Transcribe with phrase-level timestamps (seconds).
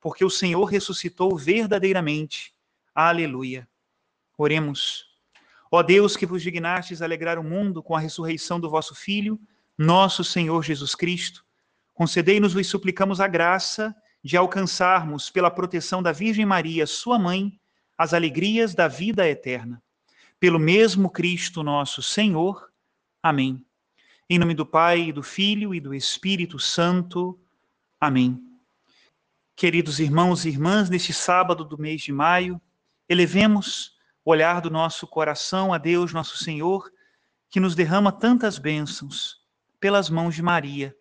[0.00, 2.54] porque o Senhor ressuscitou verdadeiramente.
[2.94, 3.68] Aleluia.
[4.36, 5.06] Oremos.
[5.70, 9.38] Ó Deus, que vos dignastes alegrar o mundo com a ressurreição do vosso Filho,
[9.78, 11.44] nosso Senhor Jesus Cristo,
[11.94, 17.58] concedei-nos, vos suplicamos, a graça de alcançarmos, pela proteção da Virgem Maria, sua mãe,
[17.96, 19.82] as alegrias da vida eterna.
[20.38, 22.70] Pelo mesmo Cristo nosso Senhor.
[23.22, 23.64] Amém.
[24.28, 27.38] Em nome do Pai, e do Filho e do Espírito Santo.
[28.00, 28.49] Amém.
[29.60, 32.58] Queridos irmãos e irmãs, neste sábado do mês de maio,
[33.06, 33.92] elevemos
[34.24, 36.90] o olhar do nosso coração a Deus, nosso Senhor,
[37.50, 39.36] que nos derrama tantas bênçãos
[39.78, 40.96] pelas mãos de Maria.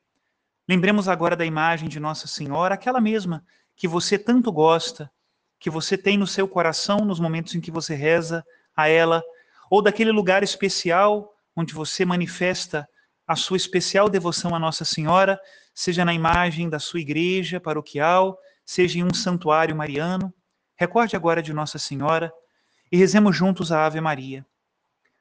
[0.67, 3.45] Lembremos agora da imagem de Nossa Senhora, aquela mesma
[3.77, 5.09] que você tanto gosta,
[5.57, 9.23] que você tem no seu coração nos momentos em que você reza a ela,
[9.71, 12.85] ou daquele lugar especial onde você manifesta
[13.25, 15.39] a sua especial devoção a Nossa Senhora,
[15.73, 18.37] seja na imagem da sua igreja paroquial,
[18.69, 20.31] seja em um santuário mariano.
[20.77, 22.31] Recorde agora de Nossa Senhora
[22.91, 24.45] e rezemos juntos a Ave Maria.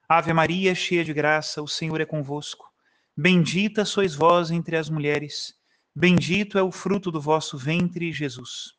[0.06, 2.70] Ave Maria, cheia de graça, o Senhor é convosco.
[3.16, 5.54] Bendita sois vós entre as mulheres,
[5.94, 8.74] bendito é o fruto do vosso ventre, Jesus.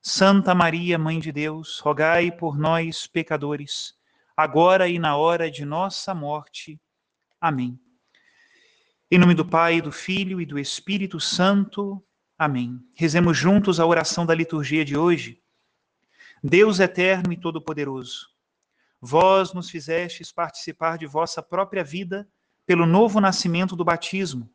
[0.00, 3.92] Santa Maria, Mãe de Deus, rogai por nós, pecadores,
[4.34, 6.80] agora e na hora de nossa morte.
[7.38, 7.78] Amém.
[9.10, 12.02] Em nome do Pai, do Filho e do Espírito Santo.
[12.38, 12.80] Amém.
[12.94, 15.42] Rezemos juntos a oração da liturgia de hoje.
[16.42, 18.28] Deus eterno e todo-poderoso,
[19.00, 22.28] vós nos fizestes participar de vossa própria vida
[22.64, 24.48] pelo novo nascimento do batismo.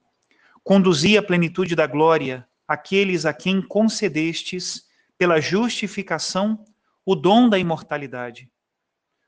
[0.64, 4.88] Conduzi à plenitude da glória aqueles a quem concedestes,
[5.18, 6.64] pela justificação,
[7.06, 8.50] o dom da imortalidade.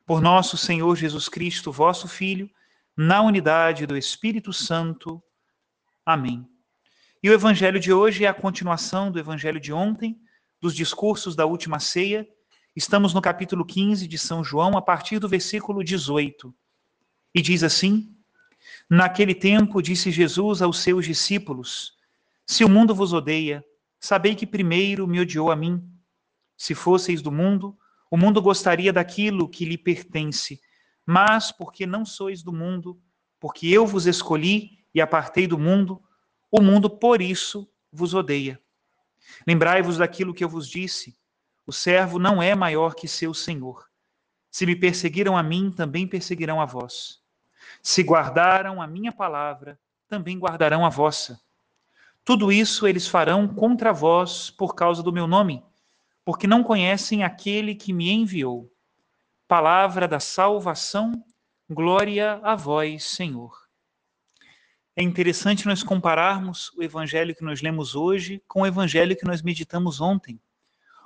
[0.06, 2.50] Por nosso Senhor Jesus Cristo, vosso Filho,
[2.96, 5.22] na unidade do Espírito Santo.
[6.06, 6.48] Amém.
[7.26, 10.22] E o evangelho de hoje é a continuação do evangelho de ontem,
[10.62, 12.30] dos discursos da última ceia.
[12.76, 16.54] Estamos no capítulo 15 de São João, a partir do versículo 18.
[17.34, 18.16] E diz assim:
[18.88, 21.94] Naquele tempo disse Jesus aos seus discípulos:
[22.46, 23.66] Se o mundo vos odeia,
[24.00, 25.84] sabei que primeiro me odiou a mim.
[26.56, 27.76] Se fosseis do mundo,
[28.12, 30.62] o mundo gostaria daquilo que lhe pertence,
[31.04, 33.02] mas porque não sois do mundo,
[33.40, 36.00] porque eu vos escolhi e apartei do mundo,
[36.58, 38.60] o mundo por isso vos odeia.
[39.46, 41.18] Lembrai-vos daquilo que eu vos disse:
[41.66, 43.90] o servo não é maior que seu senhor.
[44.52, 47.20] Se me perseguiram a mim, também perseguirão a vós.
[47.82, 51.42] Se guardaram a minha palavra, também guardarão a vossa.
[52.24, 55.64] Tudo isso eles farão contra vós por causa do meu nome,
[56.24, 58.72] porque não conhecem aquele que me enviou.
[59.48, 61.12] Palavra da salvação,
[61.70, 63.65] glória a vós, Senhor.
[64.96, 69.42] É interessante nós compararmos o evangelho que nós lemos hoje com o evangelho que nós
[69.42, 70.40] meditamos ontem.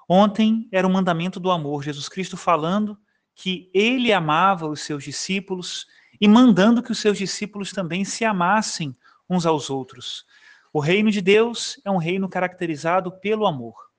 [0.07, 2.97] Ontem era o mandamento do amor, Jesus Cristo falando
[3.33, 5.88] que ele amava os seus discípulos
[6.22, 8.95] e mandando que os seus discípulos também se amassem
[9.29, 10.25] uns aos outros.
[10.72, 13.89] O reino de Deus é um reino caracterizado pelo amor.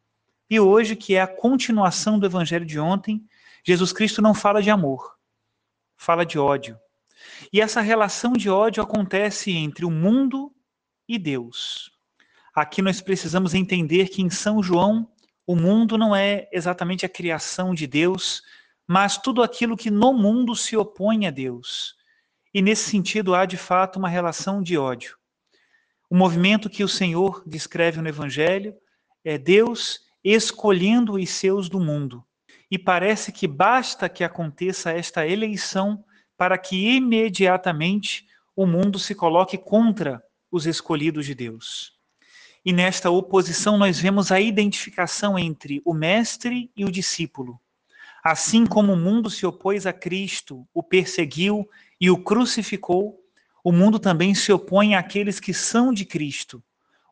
[0.48, 3.24] E hoje, que é a continuação do evangelho de ontem,
[3.64, 5.16] Jesus Cristo não fala de amor,
[5.96, 6.78] fala de ódio.
[7.52, 10.52] E essa relação de ódio acontece entre o mundo
[11.08, 11.90] e Deus.
[12.54, 15.10] Aqui nós precisamos entender que em São João
[15.46, 18.42] o mundo não é exatamente a criação de Deus,
[18.86, 21.94] mas tudo aquilo que no mundo se opõe a Deus.
[22.52, 25.16] E nesse sentido há de fato uma relação de ódio.
[26.08, 28.74] O movimento que o Senhor descreve no Evangelho
[29.24, 32.24] é Deus escolhendo os seus do mundo.
[32.70, 36.04] E parece que basta que aconteça esta eleição
[36.40, 38.26] para que imediatamente
[38.56, 41.92] o mundo se coloque contra os escolhidos de Deus.
[42.64, 47.60] E nesta oposição nós vemos a identificação entre o mestre e o discípulo.
[48.24, 51.68] Assim como o mundo se opôs a Cristo, o perseguiu
[52.00, 53.22] e o crucificou,
[53.62, 56.64] o mundo também se opõe àqueles que são de Cristo,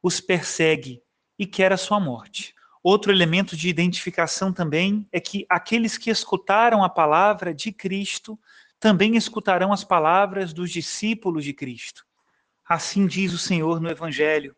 [0.03, 1.03] os persegue
[1.39, 2.55] e quer a sua morte.
[2.83, 8.39] Outro elemento de identificação também é que aqueles que escutaram a palavra de Cristo
[8.81, 12.05] também escutarão as palavras dos discípulos de Cristo.
[12.67, 14.55] Assim diz o Senhor no Evangelho: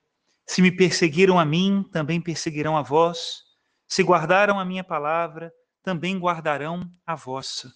[0.47, 3.45] Se me perseguiram a mim, também perseguirão a vós.
[3.89, 5.53] Se guardaram a minha palavra,
[5.83, 7.73] também guardarão a vossa.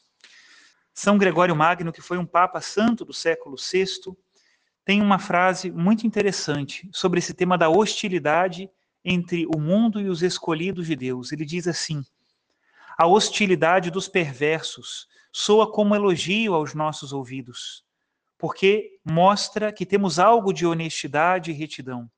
[0.93, 4.15] São Gregório Magno, que foi um papa santo do século VI,
[4.85, 8.71] tem uma frase muito interessante sobre esse tema da hostilidade
[9.05, 11.33] entre o mundo e os escolhidos de Deus.
[11.33, 12.03] Ele diz assim:
[12.97, 17.85] A hostilidade dos perversos soa como elogio aos nossos ouvidos,
[18.39, 22.09] porque mostra que temos algo de honestidade e retidão,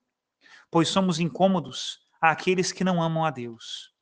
[0.70, 3.94] pois somos incômodos àqueles que não amam a Deus.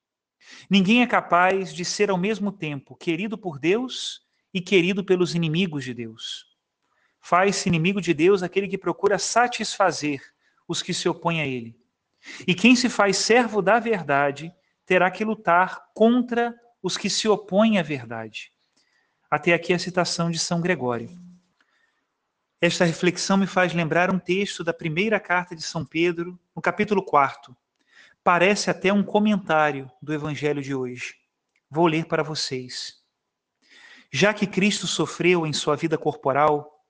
[0.68, 4.20] Ninguém é capaz de ser ao mesmo tempo querido por Deus
[4.52, 6.46] e querido pelos inimigos de Deus.
[7.20, 10.20] Faz-se inimigo de Deus aquele que procura satisfazer
[10.66, 11.78] os que se opõem a ele.
[12.48, 14.52] E quem se faz servo da verdade
[14.84, 16.52] terá que lutar contra
[16.82, 18.53] os que se opõem à verdade.
[19.34, 21.10] Até aqui a citação de São Gregório.
[22.60, 27.04] Esta reflexão me faz lembrar um texto da primeira carta de São Pedro, no capítulo
[27.04, 27.52] 4,
[28.22, 31.16] Parece até um comentário do evangelho de hoje.
[31.68, 33.02] Vou ler para vocês.
[34.08, 36.86] Já que Cristo sofreu em sua vida corporal,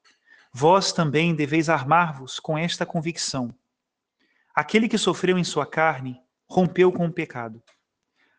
[0.53, 3.55] vós também deveis armar-vos com esta convicção.
[4.55, 7.63] Aquele que sofreu em sua carne rompeu com o pecado.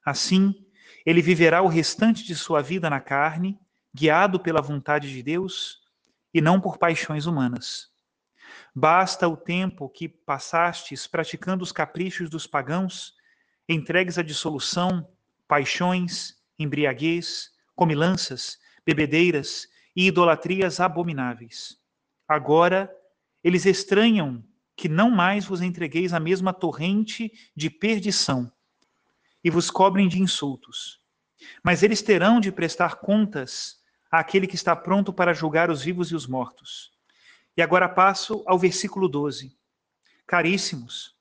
[0.06, 0.64] Assim,
[1.04, 3.60] ele viverá o restante de sua vida na carne,
[3.96, 5.80] guiado pela vontade de Deus
[6.34, 7.90] e não por paixões humanas.
[8.76, 13.16] Basta o tempo que passastes praticando os caprichos dos pagãos,
[13.70, 15.10] entregues à dissolução,
[15.48, 21.78] paixões, embriaguez, comilanças, bebedeiras e idolatrias abomináveis.
[22.28, 22.94] Agora
[23.42, 24.44] eles estranham
[24.76, 28.52] que não mais vos entregueis à mesma torrente de perdição
[29.42, 31.00] e vos cobrem de insultos.
[31.64, 33.85] Mas eles terão de prestar contas
[34.20, 36.92] àquele que está pronto para julgar os vivos e os mortos.
[37.58, 39.56] E agora passo ao versículo 12.
[40.28, 41.16] Caríssimos,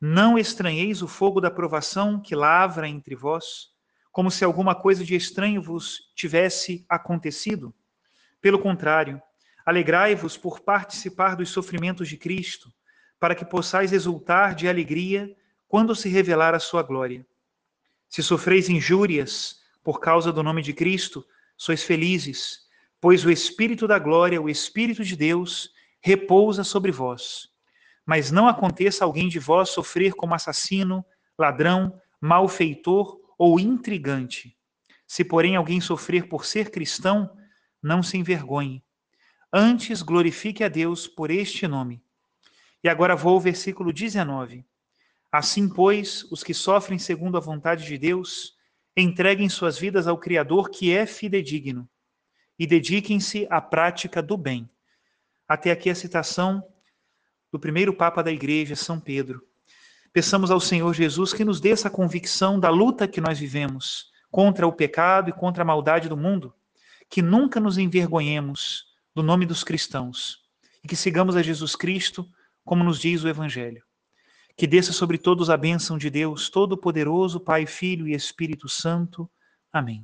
[0.00, 3.70] não estranheis o fogo da provação que lavra entre vós,
[4.12, 7.74] como se alguma coisa de estranho vos tivesse acontecido.
[8.40, 9.20] Pelo contrário,
[9.64, 12.72] alegrai-vos por participar dos sofrimentos de Cristo,
[13.18, 15.34] para que possais exultar de alegria
[15.66, 17.26] quando se revelar a sua glória.
[18.08, 21.26] Se sofreis injúrias por causa do nome de Cristo,
[21.58, 22.60] sois felizes,
[23.00, 25.70] pois o Espírito da glória, o Espírito de Deus,
[26.00, 27.48] repousa sobre vós.
[28.06, 31.04] Mas não aconteça alguém de vós sofrer como assassino,
[31.36, 34.56] ladrão, malfeitor ou intrigante.
[35.06, 37.30] Se, porém, alguém sofrer por ser cristão,
[37.82, 38.84] não se envergonhe.
[39.52, 42.02] Antes glorifique a Deus por este nome.
[42.82, 44.64] E agora vou ao versículo 19.
[45.32, 48.57] Assim, pois, os que sofrem segundo a vontade de Deus,
[49.00, 51.88] entreguem suas vidas ao Criador que é fidedigno,
[52.58, 54.68] e dediquem-se à prática do bem.
[55.46, 56.62] Até aqui a citação
[57.52, 59.42] do primeiro Papa da Igreja, São Pedro.
[60.12, 64.66] Peçamos ao Senhor Jesus que nos dê essa convicção da luta que nós vivemos contra
[64.66, 66.52] o pecado e contra a maldade do mundo,
[67.08, 70.42] que nunca nos envergonhemos do nome dos cristãos
[70.82, 72.28] e que sigamos a Jesus Cristo,
[72.64, 73.87] como nos diz o Evangelho.
[74.58, 79.30] Que desça sobre todos a bênção de Deus Todo-Poderoso, Pai, Filho e Espírito Santo.
[79.72, 79.96] Amém.